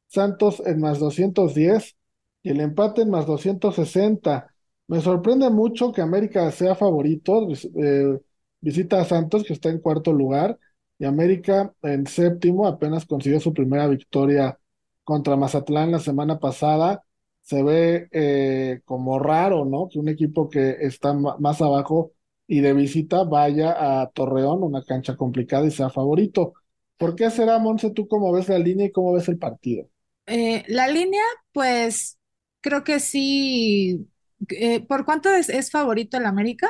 Santos 0.08 0.62
en 0.66 0.80
más 0.80 0.98
210 0.98 1.96
y 2.42 2.50
el 2.50 2.60
empate 2.60 3.02
en 3.02 3.10
más 3.10 3.26
260. 3.26 4.52
Me 4.88 5.00
sorprende 5.00 5.48
mucho 5.50 5.92
que 5.92 6.02
América 6.02 6.50
sea 6.52 6.74
favorito. 6.74 7.48
eh, 7.76 8.20
Visita 8.60 9.00
a 9.00 9.04
Santos, 9.04 9.44
que 9.44 9.52
está 9.52 9.68
en 9.70 9.78
cuarto 9.80 10.12
lugar, 10.12 10.58
y 10.98 11.04
América 11.04 11.72
en 11.82 12.06
séptimo, 12.06 12.66
apenas 12.66 13.06
consiguió 13.06 13.40
su 13.40 13.52
primera 13.52 13.86
victoria 13.86 14.58
contra 15.04 15.36
Mazatlán 15.36 15.92
la 15.92 15.98
semana 15.98 16.38
pasada. 16.38 17.02
Se 17.42 17.62
ve 17.62 18.08
eh, 18.12 18.80
como 18.84 19.18
raro, 19.18 19.64
¿no? 19.64 19.88
Que 19.88 19.98
un 19.98 20.08
equipo 20.08 20.48
que 20.48 20.76
está 20.80 21.12
más 21.14 21.60
abajo 21.62 22.12
y 22.46 22.60
de 22.60 22.72
visita 22.72 23.24
vaya 23.24 24.02
a 24.02 24.08
Torreón, 24.10 24.62
una 24.62 24.82
cancha 24.82 25.16
complicada, 25.16 25.66
y 25.66 25.70
sea 25.70 25.90
favorito. 25.90 26.54
¿Por 26.96 27.14
qué 27.14 27.30
será, 27.30 27.58
Monse? 27.58 27.90
¿Tú 27.90 28.08
cómo 28.08 28.32
ves 28.32 28.48
la 28.48 28.58
línea 28.58 28.86
y 28.86 28.92
cómo 28.92 29.12
ves 29.12 29.28
el 29.28 29.38
partido? 29.38 29.86
Eh, 30.26 30.64
la 30.68 30.88
línea, 30.88 31.22
pues 31.52 32.18
creo 32.60 32.84
que 32.84 33.00
sí. 33.00 34.08
Eh, 34.50 34.80
¿por 34.80 35.04
cuánto 35.04 35.30
es, 35.30 35.48
es 35.48 35.70
favorito 35.70 36.16
el 36.16 36.26
América? 36.26 36.68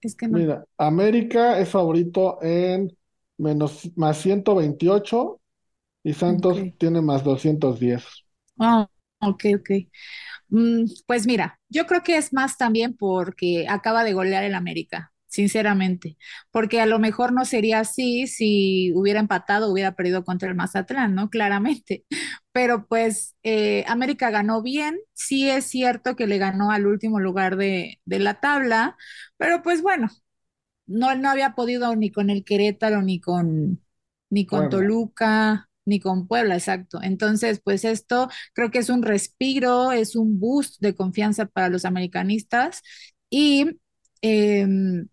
Es 0.00 0.14
que 0.14 0.28
no. 0.28 0.38
Mira, 0.38 0.64
América 0.78 1.58
es 1.58 1.68
favorito 1.68 2.38
en 2.42 2.96
menos 3.40 3.90
más 3.96 4.18
128 4.22 5.40
y. 6.04 6.14
Santos 6.14 6.58
tiene 6.78 7.02
más 7.02 7.24
210. 7.24 8.04
Ah, 8.58 8.88
ok, 9.20 9.44
ok. 9.56 9.70
Mm, 10.50 10.84
pues 11.06 11.26
mira, 11.26 11.60
yo 11.68 11.86
creo 11.86 12.02
que 12.02 12.16
es 12.16 12.32
más 12.32 12.56
también 12.58 12.96
porque 12.96 13.66
acaba 13.68 14.04
de 14.04 14.14
golear 14.14 14.44
el 14.44 14.54
América, 14.54 15.12
sinceramente, 15.28 16.18
porque 16.52 16.80
a 16.80 16.86
lo 16.86 16.98
mejor 17.00 17.32
no 17.32 17.44
sería 17.46 17.80
así 17.80 18.26
si 18.28 18.92
hubiera 18.94 19.20
empatado, 19.20 19.72
hubiera 19.72 19.94
perdido 19.96 20.24
contra 20.24 20.48
el 20.48 20.56
Mazatlán, 20.56 21.14
¿no? 21.14 21.30
Claramente. 21.30 22.04
Pero 22.52 22.86
pues 22.88 23.36
eh, 23.44 23.84
América 23.88 24.30
ganó 24.30 24.62
bien, 24.62 24.98
sí 25.14 25.50
es 25.50 25.66
cierto 25.66 26.16
que 26.16 26.26
le 26.26 26.38
ganó 26.38 26.70
al 26.72 26.86
último 26.86 27.20
lugar 27.20 27.56
de, 27.56 28.00
de 28.06 28.18
la 28.20 28.40
tabla, 28.40 28.96
pero 29.38 29.62
pues 29.62 29.82
bueno, 29.82 30.08
no, 30.90 31.14
no 31.14 31.30
había 31.30 31.54
podido 31.54 31.94
ni 31.96 32.10
con 32.10 32.30
el 32.30 32.44
Querétaro, 32.44 33.02
ni 33.02 33.20
con, 33.20 33.80
ni 34.28 34.46
con 34.46 34.68
Puebla. 34.68 34.70
Toluca, 34.70 35.70
ni 35.84 36.00
con 36.00 36.26
Puebla, 36.26 36.54
exacto. 36.56 37.00
Entonces, 37.02 37.60
pues 37.62 37.84
esto 37.84 38.28
creo 38.54 38.70
que 38.70 38.78
es 38.80 38.90
un 38.90 39.02
respiro, 39.02 39.92
es 39.92 40.16
un 40.16 40.40
boost 40.40 40.80
de 40.80 40.94
confianza 40.94 41.46
para 41.46 41.68
los 41.68 41.84
americanistas. 41.84 42.82
Y 43.30 43.78
em, 44.22 45.08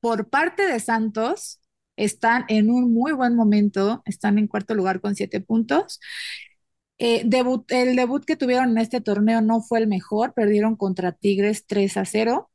por 0.00 0.28
parte 0.28 0.66
de 0.66 0.80
Santos, 0.80 1.60
están 1.96 2.44
en 2.48 2.70
un 2.70 2.92
muy 2.92 3.12
buen 3.12 3.34
momento, 3.36 4.02
están 4.04 4.38
en 4.38 4.46
cuarto 4.48 4.74
lugar 4.74 5.00
con 5.00 5.14
siete 5.16 5.40
puntos. 5.40 6.00
Eh, 6.98 7.22
debut, 7.24 7.70
el 7.72 7.96
debut 7.96 8.24
que 8.24 8.36
tuvieron 8.36 8.70
en 8.70 8.78
este 8.78 9.00
torneo 9.00 9.40
no 9.40 9.60
fue 9.62 9.80
el 9.80 9.86
mejor, 9.88 10.34
perdieron 10.34 10.76
contra 10.76 11.12
Tigres 11.12 11.66
3 11.66 11.96
a 11.96 12.04
cero 12.04 12.50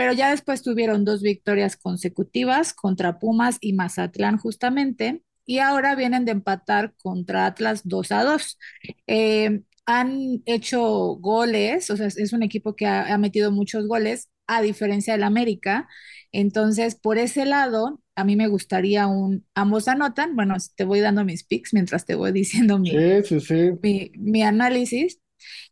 pero 0.00 0.14
ya 0.14 0.30
después 0.30 0.62
tuvieron 0.62 1.04
dos 1.04 1.20
victorias 1.20 1.76
consecutivas 1.76 2.72
contra 2.72 3.18
Pumas 3.18 3.58
y 3.60 3.74
Mazatlán 3.74 4.38
justamente, 4.38 5.22
y 5.44 5.58
ahora 5.58 5.94
vienen 5.94 6.24
de 6.24 6.32
empatar 6.32 6.94
contra 7.02 7.44
Atlas 7.44 7.82
2 7.84 8.10
a 8.12 8.24
2. 8.24 8.58
Eh, 9.06 9.60
han 9.84 10.42
hecho 10.46 10.80
goles, 11.20 11.90
o 11.90 11.98
sea, 11.98 12.06
es, 12.06 12.32
un 12.32 12.42
equipo 12.42 12.74
que 12.74 12.86
ha, 12.86 13.12
ha, 13.12 13.18
metido 13.18 13.52
muchos 13.52 13.86
goles, 13.86 14.30
a 14.46 14.62
diferencia 14.62 15.12
del 15.12 15.22
América. 15.22 15.86
Entonces, 16.32 16.94
por 16.94 17.18
ese 17.18 17.44
lado, 17.44 18.00
a 18.14 18.24
mí 18.24 18.36
me 18.36 18.48
gustaría 18.48 19.06
un, 19.06 19.44
ambos 19.54 19.86
anotan, 19.86 20.34
bueno, 20.34 20.54
te 20.76 20.84
voy 20.84 21.00
dando 21.00 21.26
mis 21.26 21.44
picks 21.44 21.74
mientras 21.74 22.06
te 22.06 22.14
voy 22.14 22.32
diciendo 22.32 22.78
mi, 22.78 22.88
Sí, 22.88 23.22
sí, 23.24 23.40
sí. 23.40 23.70
mi, 23.82 24.12
mi 24.16 24.42
análisis. 24.44 25.20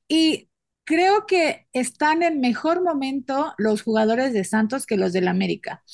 Y 0.06 0.50
creo 0.88 1.26
que 1.26 1.66
están 1.74 2.22
en 2.22 2.40
mejor 2.40 2.82
momento 2.82 3.52
los 3.58 3.82
jugadores 3.82 4.32
de 4.32 4.44
Santos 4.44 4.86
que 4.86 4.96
los 4.96 5.12
del 5.12 5.28
América. 5.28 5.84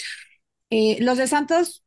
Eh, 0.70 0.98
los 1.00 1.18
de 1.18 1.26
Santos, 1.26 1.84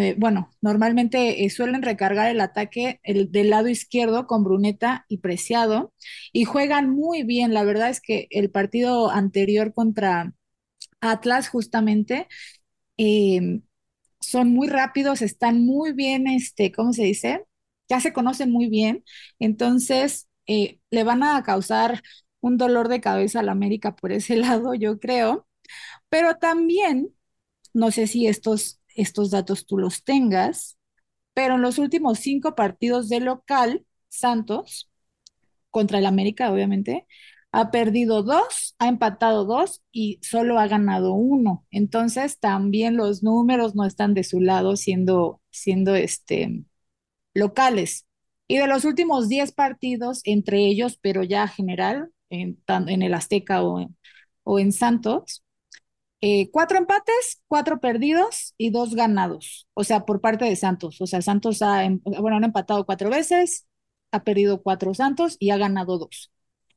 eh, 0.00 0.16
bueno, 0.18 0.50
normalmente 0.60 1.44
eh, 1.44 1.50
suelen 1.50 1.82
recargar 1.82 2.28
el 2.28 2.40
ataque 2.40 2.98
el, 3.04 3.30
del 3.30 3.50
lado 3.50 3.68
izquierdo 3.68 4.26
con 4.26 4.42
Bruneta 4.42 5.06
y 5.08 5.18
Preciado 5.18 5.94
y 6.32 6.44
juegan 6.44 6.90
muy 6.90 7.22
bien. 7.22 7.54
La 7.54 7.62
verdad 7.62 7.90
es 7.90 8.00
que 8.00 8.26
el 8.30 8.50
partido 8.50 9.10
anterior 9.10 9.72
contra 9.72 10.34
Atlas, 11.00 11.48
justamente, 11.48 12.26
son 14.20 14.48
muy 14.52 14.68
rápidos, 14.68 15.22
están 15.22 15.64
muy 15.64 15.92
bien, 15.92 16.26
este, 16.26 16.72
¿cómo 16.72 16.92
se 16.92 17.04
dice? 17.04 17.44
Ya 17.88 18.00
se 18.00 18.12
conocen 18.12 18.50
muy 18.50 18.68
bien, 18.68 19.04
entonces 19.38 20.28
eh, 20.46 20.80
le 20.90 21.04
van 21.04 21.22
a 21.22 21.42
causar 21.42 22.02
un 22.40 22.56
dolor 22.58 22.88
de 22.88 23.00
cabeza 23.00 23.40
al 23.40 23.48
América 23.48 23.96
por 23.96 24.12
ese 24.12 24.36
lado, 24.38 24.74
yo 24.74 24.98
creo. 25.00 25.46
Pero 26.08 26.36
también, 26.38 27.14
no 27.74 27.90
sé 27.92 28.06
si 28.06 28.26
estos, 28.28 28.80
estos 28.96 29.30
datos 29.30 29.66
tú 29.66 29.78
los 29.78 30.04
tengas, 30.04 30.78
pero 31.34 31.56
en 31.56 31.62
los 31.62 31.78
últimos 31.78 32.20
cinco 32.20 32.54
partidos 32.56 33.08
de 33.08 33.20
local, 33.20 33.86
Santos, 34.08 34.90
contra 35.70 35.98
el 35.98 36.06
América, 36.06 36.52
obviamente, 36.52 37.06
ha 37.52 37.70
perdido 37.70 38.22
dos, 38.22 38.74
ha 38.78 38.88
empatado 38.88 39.44
dos 39.44 39.82
y 39.92 40.18
solo 40.22 40.58
ha 40.58 40.66
ganado 40.68 41.12
uno. 41.14 41.66
Entonces, 41.70 42.38
también 42.38 42.96
los 42.96 43.22
números 43.22 43.74
no 43.74 43.84
están 43.84 44.14
de 44.14 44.24
su 44.24 44.40
lado 44.40 44.76
siendo, 44.76 45.40
siendo 45.50 45.94
este, 45.94 46.64
locales. 47.34 48.05
Y 48.48 48.58
de 48.58 48.66
los 48.68 48.84
últimos 48.84 49.28
10 49.28 49.52
partidos, 49.52 50.20
entre 50.24 50.66
ellos, 50.66 50.98
pero 51.02 51.22
ya 51.24 51.48
general, 51.48 52.10
en, 52.30 52.58
en 52.68 53.02
el 53.02 53.14
Azteca 53.14 53.62
o, 53.64 53.90
o 54.44 54.58
en 54.58 54.72
Santos, 54.72 55.42
eh, 56.20 56.50
cuatro 56.50 56.78
empates, 56.78 57.42
cuatro 57.48 57.80
perdidos 57.80 58.54
y 58.58 58.70
dos 58.70 58.94
ganados, 58.94 59.68
o 59.74 59.84
sea, 59.84 60.06
por 60.06 60.20
parte 60.20 60.44
de 60.46 60.56
Santos. 60.56 61.00
O 61.00 61.06
sea, 61.06 61.22
Santos 61.22 61.62
ha, 61.62 61.84
em, 61.84 62.00
bueno, 62.04 62.36
han 62.36 62.44
empatado 62.44 62.86
cuatro 62.86 63.10
veces, 63.10 63.66
ha 64.12 64.24
perdido 64.24 64.62
cuatro 64.62 64.94
Santos 64.94 65.36
y 65.40 65.50
ha 65.50 65.58
ganado 65.58 65.98
dos. 65.98 66.32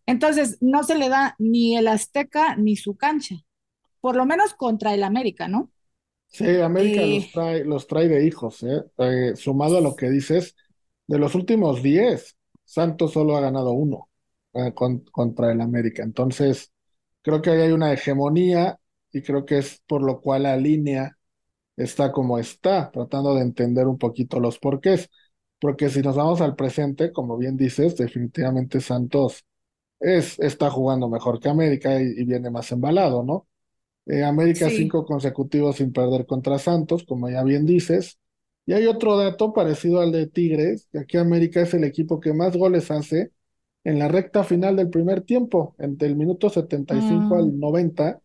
Entonces, 0.06 0.58
no 0.62 0.84
se 0.84 0.96
le 0.98 1.10
da 1.10 1.36
ni 1.40 1.78
el 1.78 1.88
Azteca 1.88 2.56
ni 2.58 2.76
su 2.78 2.98
cancha, 2.98 3.36
por 4.02 4.16
lo 4.18 4.26
menos 4.26 4.54
contra 4.56 4.94
el 4.96 5.04
América, 5.04 5.48
¿no? 5.50 5.72
Sí, 6.28 6.46
América 6.62 7.06
los 7.08 7.28
Eh, 7.28 7.32
trae, 7.32 7.64
los 7.66 7.88
trae 7.88 8.08
de 8.08 8.26
hijos, 8.26 8.62
¿eh? 8.64 8.84
Eh, 8.98 9.36
sumado 9.36 9.78
a 9.78 9.82
lo 9.82 9.96
que 9.96 10.10
dices, 10.10 10.56
de 11.10 11.20
los 11.20 11.36
últimos 11.36 11.84
10, 11.84 12.38
Santos 12.66 13.14
solo 13.14 13.38
ha 13.38 13.42
ganado 13.42 13.74
uno 13.74 14.10
eh, 14.54 14.74
con- 14.76 15.02
contra 15.12 15.52
el 15.52 15.62
América. 15.62 16.04
Entonces, 16.04 16.72
creo 17.24 17.42
que 17.42 17.52
ahí 17.52 17.62
hay 17.62 17.72
una 17.74 17.94
hegemonía 17.94 18.80
y 19.12 19.22
creo 19.24 19.46
que 19.46 19.60
es 19.60 19.82
por 19.88 20.04
lo 20.04 20.22
cual 20.22 20.44
la 20.44 20.58
línea 20.58 21.18
está 21.78 22.12
como 22.12 22.40
está, 22.40 22.92
tratando 22.92 23.36
de 23.36 23.42
entender 23.44 23.88
un 23.88 23.98
poquito 23.98 24.40
los 24.40 24.60
porqués. 24.60 25.10
Porque 25.60 25.90
si 25.90 26.02
nos 26.02 26.16
vamos 26.16 26.42
al 26.42 26.56
presente, 26.56 27.12
como 27.14 27.38
bien 27.38 27.58
dices, 27.58 27.96
definitivamente 27.98 28.82
Santos 28.82 29.46
es, 30.00 30.40
está 30.40 30.70
jugando 30.72 31.10
mejor 31.10 31.40
que 31.40 31.50
América 31.50 32.02
y, 32.02 32.06
y 32.18 32.26
viene 32.26 32.50
más 32.52 32.72
embalado, 32.72 33.24
¿no? 33.24 33.48
Eh, 34.08 34.24
América 34.24 34.70
sí, 34.70 34.72
cinco 34.72 35.06
consecutivos 35.06 35.78
sin 35.78 35.94
perder 35.94 36.26
contra 36.26 36.60
Santos, 36.60 37.06
como 37.06 37.30
ya 37.30 37.44
bien 37.44 37.66
dices. 37.66 38.20
Y 38.70 38.74
hay 38.74 38.86
otro 38.86 39.18
dato 39.18 39.52
parecido 39.54 40.00
al 40.00 40.12
de 40.12 40.28
Tigres, 40.28 40.88
que 40.92 41.00
aquí 41.00 41.18
América 41.18 41.62
es 41.62 41.74
el 41.74 41.84
equipo 41.84 42.20
que 42.20 42.34
más 42.34 42.56
goles 42.56 42.92
hace 42.92 43.32
en 43.84 43.98
la 44.00 44.08
recta 44.10 44.44
final 44.44 44.76
del 44.76 44.90
primer 44.92 45.22
tiempo, 45.24 45.76
entre 45.80 46.08
el 46.10 46.16
minuto 46.16 46.50
75 46.50 47.34
mm, 47.34 47.34
al 47.36 47.60
90, 47.60 48.22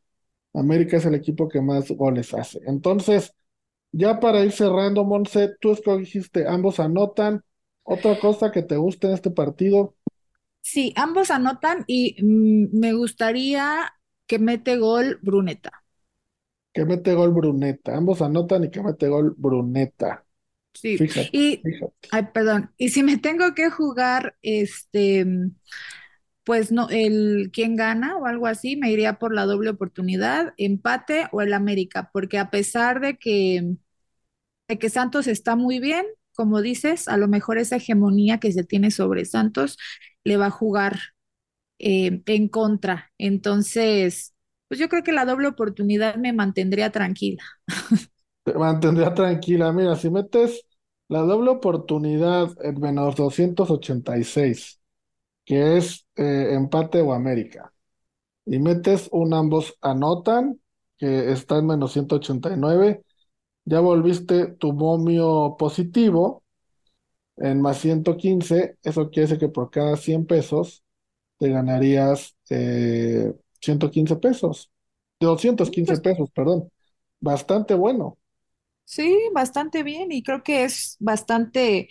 América 0.55 0.99
es 0.99 1.07
el 1.07 1.15
equipo 1.15 1.49
que 1.49 1.63
más 1.63 1.91
goles 1.93 2.35
hace. 2.35 2.61
Entonces, 2.67 3.35
ya 3.93 4.21
para 4.21 4.45
ir 4.45 4.53
cerrando, 4.53 5.05
Monse, 5.05 5.51
tú 5.61 5.73
escogiste, 5.73 6.47
ambos 6.49 6.81
anotan. 6.81 7.43
Otra 7.85 8.19
cosa 8.21 8.53
que 8.53 8.63
te 8.63 8.77
guste 8.77 9.09
en 9.09 9.15
este 9.15 9.31
partido, 9.33 9.97
sí, 10.61 10.93
ambos 10.97 11.31
anotan 11.31 11.85
y 11.87 12.17
mm, 12.23 12.79
me 12.79 12.93
gustaría 12.95 13.95
que 14.27 14.39
mete 14.39 14.77
gol 14.79 15.19
Bruneta. 15.23 15.85
que 16.73 16.85
mete 16.85 17.15
gol 17.15 17.33
Bruneta. 17.33 17.97
Ambos 17.97 18.23
anotan 18.23 18.65
y 18.65 18.71
que 18.71 18.83
mete 18.83 19.09
gol 19.09 19.35
Bruneta. 19.37 20.24
Sí, 20.75 21.01
Fíjate, 21.01 21.31
y, 21.33 21.63
fíjate. 21.63 22.09
ay, 22.11 22.29
perdón, 22.35 22.73
y 22.77 22.91
si 22.91 23.03
me 23.03 23.19
tengo 23.19 23.55
que 23.55 23.71
jugar, 23.71 24.37
este, 24.43 25.25
pues 26.45 26.73
no, 26.73 26.89
el 26.91 27.51
quién 27.53 27.77
gana 27.77 28.17
o 28.19 28.27
algo 28.27 28.47
así, 28.47 28.77
me 28.77 28.91
iría 28.93 29.19
por 29.19 29.35
la 29.35 29.47
doble 29.47 29.71
oportunidad, 29.71 30.53
empate 30.59 31.27
o 31.33 31.41
el 31.43 31.55
América, 31.55 32.11
porque 32.13 32.39
a 32.39 32.51
pesar 32.51 33.01
de 33.01 33.17
que, 33.17 33.77
de 34.69 34.79
que 34.79 34.91
Santos 34.91 35.27
está 35.27 35.57
muy 35.57 35.81
bien, 35.81 36.07
como 36.35 36.63
dices, 36.63 37.09
a 37.09 37.17
lo 37.19 37.29
mejor 37.29 37.59
esa 37.59 37.77
hegemonía 37.77 38.41
que 38.41 38.53
se 38.53 38.65
tiene 38.65 38.91
sobre 38.91 39.25
Santos 39.27 39.79
le 40.25 40.37
va 40.39 40.47
a 40.47 40.51
jugar 40.51 41.01
eh, 41.81 42.23
en 42.27 42.49
contra. 42.49 43.13
Entonces, 43.19 44.35
pues 44.69 44.81
yo 44.81 44.89
creo 44.91 45.03
que 45.05 45.13
la 45.13 45.27
doble 45.27 45.49
oportunidad 45.49 46.17
me 46.17 46.33
mantendría 46.35 46.91
tranquila. 46.93 47.45
Te 48.45 48.53
mantendría 48.55 49.15
tranquila. 49.15 49.73
Mira, 49.73 49.97
si 49.97 50.11
metes 50.11 50.67
la 51.09 51.21
doble 51.21 51.51
oportunidad 51.51 52.51
en 52.63 52.81
menos 52.81 53.17
286, 53.17 54.81
que 55.45 55.77
es 55.79 56.07
eh, 56.17 56.51
empate 56.55 57.01
o 57.03 57.13
América, 57.15 57.73
y 58.47 58.59
metes 58.61 59.09
un 59.13 59.35
ambos 59.35 59.77
anotan, 59.83 60.61
que 60.99 61.33
está 61.33 61.59
en 61.59 61.67
menos 61.69 61.93
189, 61.93 63.05
ya 63.67 63.81
volviste 63.81 64.49
tu 64.49 64.73
momio 64.75 65.57
positivo 65.59 66.45
en 67.37 67.61
más 67.63 67.79
115. 67.79 68.79
Eso 68.83 69.11
quiere 69.11 69.23
decir 69.29 69.39
que 69.41 69.49
por 69.49 69.71
cada 69.71 69.97
100 69.97 70.27
pesos 70.27 70.85
te 71.39 71.51
ganarías 71.51 72.37
eh, 72.51 73.35
115 73.61 74.17
pesos, 74.17 74.71
doscientos 75.21 75.71
quince 75.71 75.95
Pues 75.95 76.01
pesos, 76.03 76.31
perdón. 76.33 76.71
Bastante 77.21 77.75
bueno. 77.75 78.19
Sí, 78.85 79.19
bastante 79.35 79.83
bien 79.83 80.13
y 80.13 80.23
creo 80.23 80.43
que 80.43 80.65
es 80.65 80.97
bastante 81.01 81.89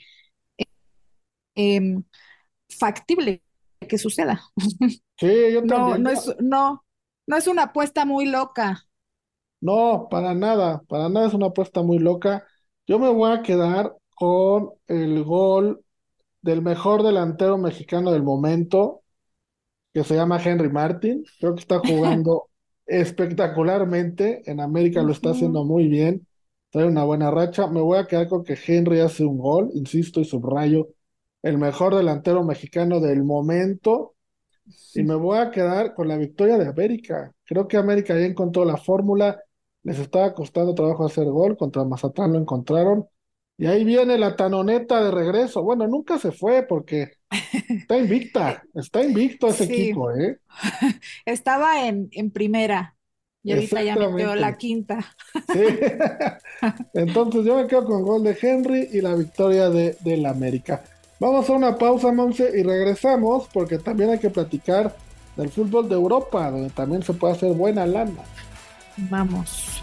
em, 1.56 2.04
factible 2.70 3.44
que 3.90 3.98
suceda. 3.98 4.42
Sí, 5.18 5.52
yo 5.54 5.66
No, 5.66 5.68
también. 5.68 6.00
no 6.00 6.10
es, 6.12 6.30
no, 6.40 6.86
no 7.28 7.38
es 7.38 7.48
una 7.48 7.64
apuesta 7.64 8.06
muy 8.06 8.26
loca. 8.28 8.86
No, 9.62 10.08
para 10.12 10.34
nada, 10.34 10.84
para 10.88 11.08
nada 11.10 11.28
es 11.28 11.34
una 11.34 11.48
apuesta 11.48 11.82
muy 11.84 11.98
loca. 12.00 12.46
Yo 12.86 13.00
me 13.00 13.10
voy 13.10 13.32
a 13.32 13.42
quedar 13.44 13.96
con 14.16 14.72
el 14.88 15.24
gol 15.24 15.84
del 16.42 16.62
mejor 16.62 17.04
delantero 17.04 17.58
mexicano 17.58 18.12
del 18.12 18.24
momento, 18.24 19.04
que 19.94 20.04
se 20.04 20.16
llama 20.16 20.42
Henry 20.44 20.70
Martin. 20.70 21.26
Creo 21.40 21.56
que 21.56 21.62
está 21.62 21.80
jugando 21.80 22.50
espectacularmente. 22.88 24.44
En 24.52 24.62
América 24.62 25.04
lo 25.04 25.14
está 25.14 25.32
haciendo 25.32 25.66
muy 25.66 25.88
bien. 25.90 26.28
Trae 26.74 26.86
una 26.88 27.06
buena 27.06 27.32
racha. 27.32 27.68
Me 27.70 27.82
voy 27.82 28.00
a 28.00 28.08
quedar 28.08 28.30
con 28.30 28.44
que 28.46 28.58
Henry 28.68 29.02
hace 29.02 29.26
un 29.26 29.40
gol, 29.40 29.72
insisto 29.76 30.22
y 30.22 30.26
subrayo, 30.26 30.90
el 31.44 31.60
mejor 31.60 31.96
delantero 31.96 32.44
mexicano 32.46 33.02
del 33.02 33.24
momento. 33.26 34.16
Y 34.94 35.04
me 35.04 35.16
voy 35.16 35.40
a 35.40 35.52
quedar 35.52 35.94
con 35.96 36.08
la 36.10 36.18
victoria 36.18 36.58
de 36.58 36.68
América. 36.68 37.34
Creo 37.46 37.68
que 37.68 37.78
América 37.78 38.16
ya 38.16 38.26
encontró 38.26 38.66
la 38.66 38.78
fórmula. 38.78 39.42
Les 39.84 40.00
estaba 40.00 40.34
costando 40.36 40.76
trabajo 40.76 41.06
hacer 41.06 41.26
gol. 41.28 41.58
Contra 41.58 41.86
Mazatlán 41.86 42.34
lo 42.34 42.40
encontraron. 42.40 43.08
Y 43.58 43.68
ahí 43.68 43.86
viene 43.86 44.18
la 44.20 44.36
tanoneta 44.38 45.04
de 45.04 45.12
regreso. 45.12 45.64
Bueno, 45.64 45.88
nunca 45.88 46.20
se 46.20 46.32
fue 46.34 46.64
porque 46.64 47.14
está 47.82 47.98
invicta. 47.98 48.64
Está 48.76 49.04
invicto 49.04 49.50
ese 49.50 49.66
Sí, 49.66 49.66
equipo, 49.66 50.12
¿eh? 50.12 50.40
estaba 51.26 51.88
en, 51.88 52.10
en 52.12 52.32
primera 52.32 52.93
y 53.44 53.52
ahorita 53.52 53.84
ya 53.84 53.96
metió 53.96 54.36
la 54.36 54.58
quinta. 54.58 55.06
Sí. 55.52 55.62
Entonces 56.94 57.46
yo 57.46 57.58
me 57.58 57.68
quedo 57.68 57.86
con 57.86 58.04
gol 58.04 58.24
de 58.24 58.38
Henry 58.42 58.90
y 58.94 59.02
la 59.02 59.16
victoria 59.16 59.70
de, 59.70 59.98
del 60.00 60.26
América. 60.26 60.82
Vamos 61.20 61.50
a 61.50 61.54
una 61.54 61.78
pausa, 61.78 62.12
Monse, 62.12 62.52
y 62.58 62.64
regresamos 62.64 63.48
porque 63.54 63.78
también 63.78 64.12
hay 64.12 64.20
que 64.20 64.30
platicar 64.30 64.96
del 65.36 65.50
fútbol 65.50 65.90
de 65.90 65.96
Europa, 65.96 66.50
donde 66.52 66.70
también 66.70 67.04
se 67.04 67.14
puede 67.14 67.34
hacer 67.34 67.54
buena 67.54 67.86
lana. 67.86 68.24
Vamos. 68.98 69.83